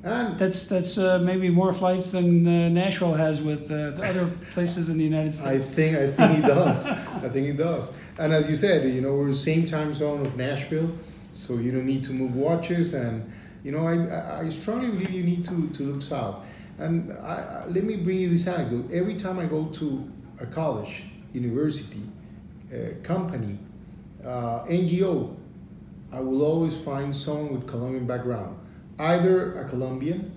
[0.04, 4.30] And That's that's uh, maybe more flights than uh, Nashville has with uh, the other
[4.54, 5.68] places in the United States.
[5.68, 6.86] I think I think it does.
[7.26, 7.92] I think it does.
[8.18, 10.92] And as you said, you know, we're the same time zone of Nashville,
[11.32, 12.94] so you don't need to move watches.
[12.94, 13.28] And
[13.64, 16.36] you know, I I- I strongly believe you need to, to look south.
[16.78, 18.90] And I, I, let me bring you this anecdote.
[18.92, 20.09] Every time I go to
[20.40, 22.02] a college, university,
[22.72, 23.59] uh, company,
[24.25, 25.37] uh, NGO,
[26.12, 28.59] I will always find someone with Colombian background,
[28.99, 30.33] either a Colombian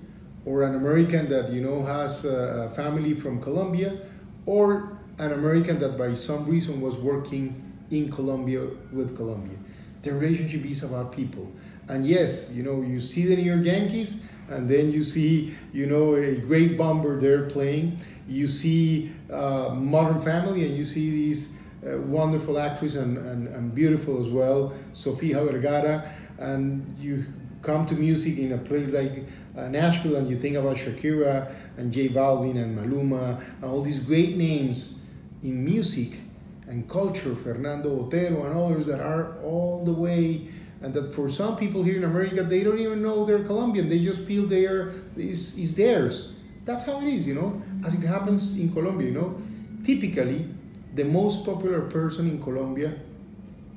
[0.46, 4.00] or an American that you know has a family from Colombia,
[4.46, 7.62] or an American that by some reason was working
[7.92, 8.62] in Colombia
[8.92, 9.58] with Colombia.
[10.02, 11.52] The relationship is about people.
[11.90, 15.88] And yes, you know, you see the New York Yankees, and then you see, you
[15.88, 18.00] know, a great bomber there playing.
[18.28, 24.22] You see uh, Modern Family, and you see these wonderful actress and, and, and beautiful
[24.22, 27.26] as well, Sofia Vergara, and you
[27.62, 29.26] come to music in a place like
[29.58, 34.00] uh, Nashville and you think about Shakira and J Balvin and Maluma and all these
[34.00, 35.00] great names
[35.44, 36.20] in music
[36.68, 40.48] and culture, Fernando Otero and others that are all the way
[40.82, 43.90] and that for some people here in America they don't even know they're Colombian.
[43.90, 46.36] They just feel they are is is theirs.
[46.66, 49.42] That's how it is, you know, as it happens in Colombia, you know.
[49.84, 50.48] Typically,
[50.96, 52.94] the most popular person in Colombia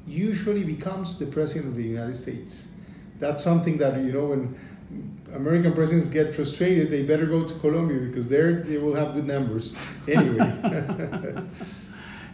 [0.07, 2.69] usually becomes the president of the United States.
[3.21, 4.59] That's something that you know when
[5.35, 9.27] American presidents get frustrated, they better go to Colombia because there they will have good
[9.27, 9.75] numbers.
[10.09, 10.39] Anyway,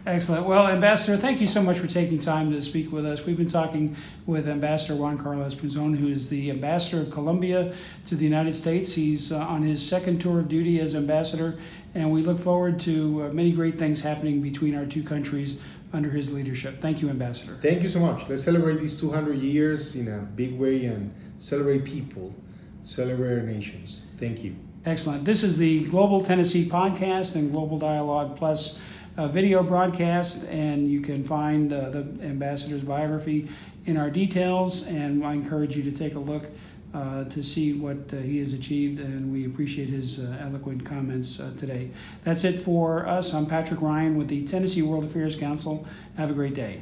[0.09, 0.47] Excellent.
[0.47, 3.27] Well, Ambassador, thank you so much for taking time to speak with us.
[3.27, 3.95] We've been talking
[4.25, 7.75] with Ambassador Juan Carlos Pinzón, who is the Ambassador of Colombia
[8.07, 8.91] to the United States.
[8.91, 11.59] He's uh, on his second tour of duty as Ambassador,
[11.93, 15.57] and we look forward to uh, many great things happening between our two countries
[15.93, 16.79] under his leadership.
[16.79, 17.59] Thank you, Ambassador.
[17.61, 18.27] thank you so much.
[18.27, 22.33] Let's celebrate these 200 years in a big way and celebrate people,
[22.81, 24.05] celebrate our nations.
[24.17, 24.55] Thank you.
[24.87, 25.23] Excellent.
[25.23, 28.79] This is the Global Tennessee Podcast and Global Dialogue Plus
[29.17, 33.47] uh, video broadcast, and you can find uh, the ambassador's biography
[33.85, 34.87] in our details.
[34.87, 36.45] And I encourage you to take a look
[36.93, 41.39] uh, to see what uh, he has achieved, and we appreciate his uh, eloquent comments
[41.39, 41.91] uh, today.
[42.23, 43.33] That's it for us.
[43.33, 45.85] I'm Patrick Ryan with the Tennessee World Affairs Council.
[46.17, 46.81] Have a great day.